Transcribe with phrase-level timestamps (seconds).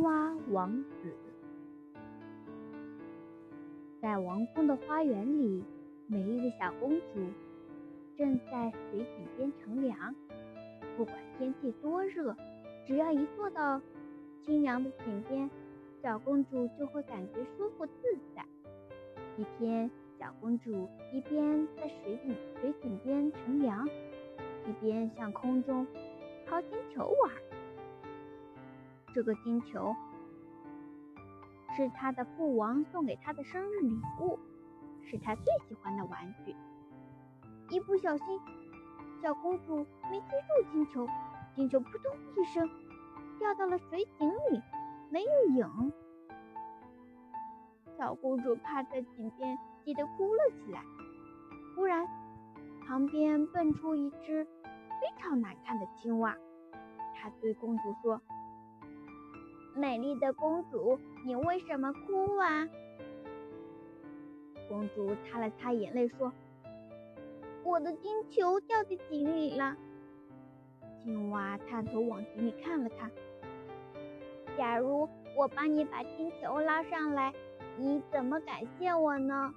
[0.00, 1.12] 青蛙王子
[4.00, 5.62] 在王宫的花园里，
[6.06, 7.20] 美丽的小公主
[8.16, 10.14] 正在水井边乘凉。
[10.96, 12.34] 不管天气多热，
[12.86, 13.78] 只要一坐到
[14.42, 15.50] 清凉的井边，
[16.02, 17.92] 小公主就会感觉舒服自
[18.34, 18.42] 在。
[19.36, 23.86] 一天，小公主一边在水井水井边乘凉，
[24.66, 25.86] 一边向空中
[26.46, 27.49] 抛金球玩。
[29.12, 29.94] 这个金球
[31.76, 34.38] 是她的父王送给她的生日礼物，
[35.04, 36.54] 是她最喜欢的玩具。
[37.70, 38.40] 一不小心，
[39.22, 39.78] 小公主
[40.10, 41.06] 没接住金球，
[41.54, 42.68] 金球扑通一声
[43.38, 44.62] 掉到了水井里，
[45.10, 45.92] 没有影。
[47.98, 50.82] 小公主趴在井边，急得哭了起来。
[51.76, 52.06] 忽然，
[52.86, 56.36] 旁边蹦出一只非常难看的青蛙，
[57.14, 58.20] 它对公主说。
[59.74, 62.68] 美丽的公主，你为什么哭啊？
[64.68, 66.32] 公主擦了擦眼泪，说
[67.64, 69.76] ：“我的金球掉进井里了。”
[71.02, 73.10] 青蛙探头往井里看了看。
[74.56, 77.32] 假如我帮你把金球捞上来，
[77.78, 79.52] 你怎么感谢我呢？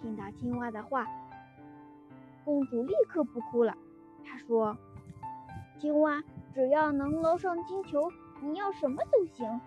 [0.00, 1.06] 听到青蛙的话，
[2.44, 3.76] 公主立刻不哭了。
[4.24, 4.76] 她说
[5.80, 6.22] ：“青蛙，
[6.54, 9.60] 只要能捞上金球。”你要什么都行。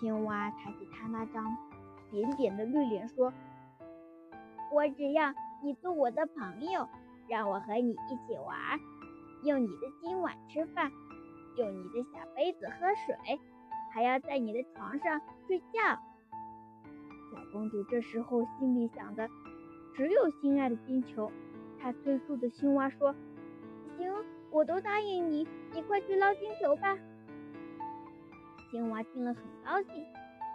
[0.00, 1.56] 青蛙抬起它那张
[2.10, 3.32] 扁扁的绿脸说
[4.72, 5.32] ：“我只要
[5.62, 6.88] 你做我的朋友，
[7.28, 8.80] 让我和你一起玩，
[9.44, 10.90] 用你的金碗吃饭，
[11.56, 13.40] 用你的小杯子喝水，
[13.92, 15.80] 还要在你的床上睡觉。”
[17.32, 19.28] 小公主这时候心里想的
[19.94, 21.30] 只有心爱的金球。
[21.80, 23.14] 她催促着青蛙说
[24.04, 24.24] ：“行。”
[24.54, 26.96] 我都答应你，你快去捞金球吧。
[28.70, 30.06] 青蛙听了很高兴，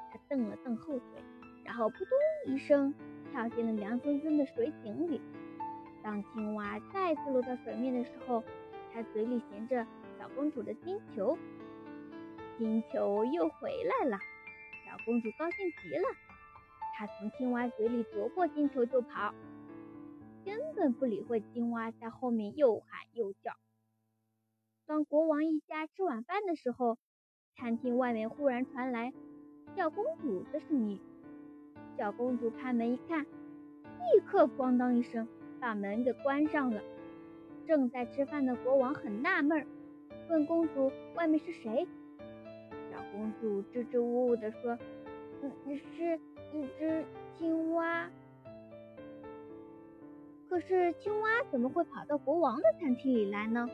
[0.09, 1.21] 它蹬了蹬后腿，
[1.65, 2.07] 然后扑通
[2.45, 2.93] 一声
[3.29, 5.21] 跳进了凉森森的水井里。
[6.01, 8.41] 当青蛙再次落到水面的时候，
[8.93, 9.85] 它嘴里衔着
[10.17, 11.37] 小公主的金球，
[12.57, 14.17] 金球又回来了。
[14.85, 16.07] 小公主高兴极了，
[16.97, 19.33] 她从青蛙嘴里夺过金球就跑，
[20.45, 23.53] 根本不理会青蛙在后面又喊又叫。
[24.85, 26.97] 当国王一家吃晚饭的时候，
[27.55, 29.13] 餐厅外面忽然传来
[29.75, 30.99] 小公主的声音。
[31.97, 35.27] 小公主开门一看，立刻咣当一声
[35.59, 36.81] 把门给关上了。
[37.67, 39.67] 正在吃饭的国王很纳闷，
[40.29, 41.87] 问公主：“外面是谁？”
[42.89, 44.79] 小公主支支吾吾地说
[45.43, 45.51] ：“嗯，
[45.95, 46.19] 是
[46.53, 47.05] 一只
[47.37, 48.09] 青蛙。”
[50.49, 53.69] 可是青蛙怎么会跑到国王的餐厅里来呢？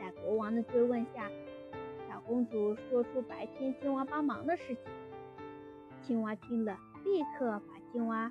[0.00, 1.30] 在国王的追问下，
[2.08, 4.92] 小公主说出白天青蛙帮忙的事情。
[6.02, 8.28] 青蛙听了，立刻把青蛙；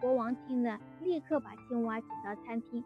[0.00, 2.84] 国王听了，立刻把青蛙请到餐厅，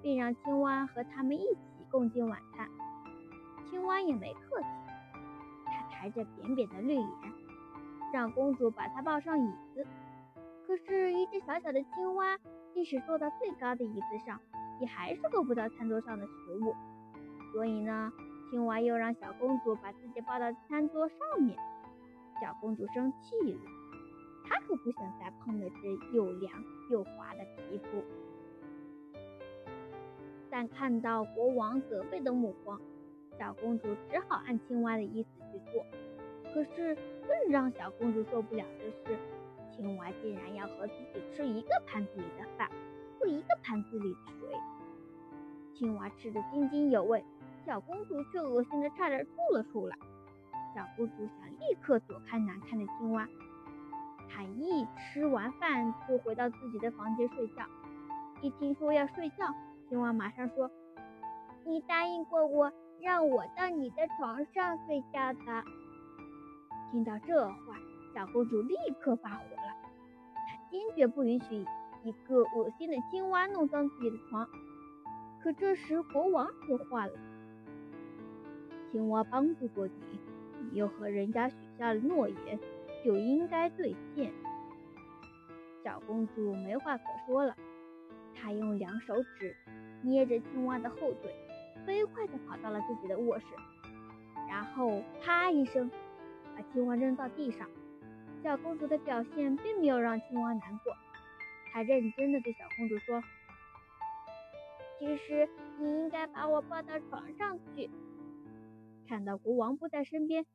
[0.00, 2.68] 并让青蛙和他们一起共进晚餐。
[3.68, 4.66] 青蛙也没客气，
[5.66, 7.08] 它抬着扁扁的绿脸，
[8.12, 9.84] 让公主把它抱上椅子。
[10.68, 12.36] 可是，一只小小的青蛙，
[12.74, 14.38] 即使坐到最高的椅子上，
[14.78, 16.74] 也还是够不到餐桌上的食物。
[17.54, 18.12] 所以呢，
[18.50, 21.56] 青蛙又让小公主把自己抱到餐桌上面。
[22.38, 23.60] 小公主生气了，
[24.44, 26.52] 她可不想再碰那只又凉
[26.90, 28.04] 又滑的皮肤。
[30.50, 32.78] 但看到国王责备的目光，
[33.38, 35.82] 小公主只好按青蛙的意思去做。
[36.52, 39.18] 可是更让小公主受不了的是，
[39.78, 42.68] 青蛙竟然要和自己吃一个盘子里的饭，
[43.18, 44.48] 喝一个盘子里的水。
[45.72, 47.24] 青蛙吃得津津有味。
[47.64, 49.96] 小公主却恶心的差点吐了出来。
[50.74, 53.28] 小公主想立刻躲开难看的青蛙，
[54.28, 57.64] 她一吃完饭就回到自己的房间睡觉。
[58.40, 59.54] 一听说要睡觉，
[59.88, 60.70] 青蛙马上说
[61.64, 65.64] ：“你答应过我，让我到你的床上睡觉的。”
[66.90, 67.76] 听到这话，
[68.14, 69.67] 小公主立刻发火了，
[70.70, 71.64] 坚决不允许
[72.04, 74.48] 一个恶心的青蛙弄脏自己的床。
[75.42, 77.12] 可这时国王说话了。
[78.90, 79.92] 青蛙帮助过你，
[80.70, 82.58] 你又和人家许下了诺言，
[83.04, 84.32] 就应该兑现。
[85.84, 87.54] 小公主没话可说了，
[88.34, 89.54] 她用两手指
[90.02, 91.34] 捏着青蛙的后腿，
[91.86, 93.46] 飞快地跑到了自己的卧室，
[94.48, 95.90] 然后啪一声
[96.56, 97.68] 把青蛙扔到地上。
[98.42, 100.96] 小公主的表现并没有让青蛙难过，
[101.72, 103.22] 她认真的对小公主说
[104.98, 105.48] ：“其实
[105.78, 107.90] 你应该把我抱到床上去。”
[109.08, 110.46] 看到国王不在身边，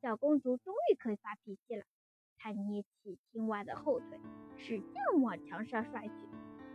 [0.00, 1.84] 小公主终于可以发脾气了。
[2.38, 4.20] 她捏起青蛙的后腿，
[4.56, 6.12] 使劲往墙上摔去。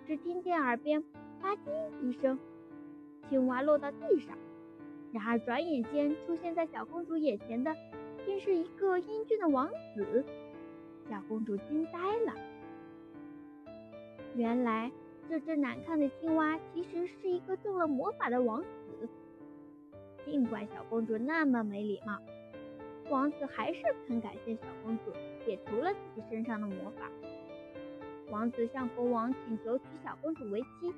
[0.06, 1.02] 只听见耳边
[1.40, 1.70] “吧唧”
[2.02, 2.40] 一声，
[3.30, 4.38] 青蛙落到地上。
[5.14, 7.76] 然而转眼间出现在小公主眼前的，
[8.26, 10.26] 竟是一个英俊的王子。
[11.10, 12.34] 小公主惊呆了。
[14.36, 14.92] 原来
[15.30, 19.10] 这只难看的青蛙其实是一个中了魔法的王子。
[20.26, 22.20] 尽管小公主那么没礼貌，
[23.10, 25.12] 王子还是很感谢小公主
[25.46, 27.10] 解除了自己身上的魔法。
[28.30, 30.94] 王子向国王请求娶小公主为妻。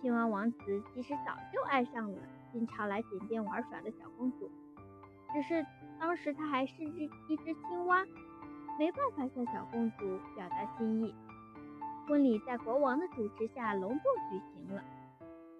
[0.00, 2.18] 青蛙王子其实早就爱上了
[2.52, 4.50] 经常来井边玩耍的小公主，
[5.32, 5.64] 只是
[6.00, 8.04] 当时他还是只一只青蛙，
[8.78, 11.14] 没办法向小公主表达心意。
[12.08, 14.82] 婚礼在国王的主持下隆重举行了。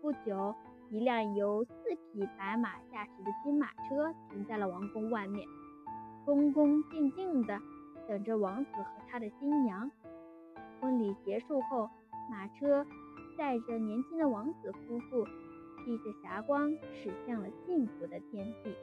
[0.00, 0.55] 不久，
[0.91, 1.73] 一辆由四
[2.12, 5.47] 匹白马驾驶的金马车停在了王宫外面，
[6.25, 7.61] 恭恭敬敬地
[8.09, 9.91] 等着王子和他的新娘。
[10.81, 11.88] 婚礼结束后，
[12.29, 12.85] 马车
[13.38, 15.25] 载着年轻的王子夫妇，
[15.85, 18.75] 披着霞光驶向了幸福的天地。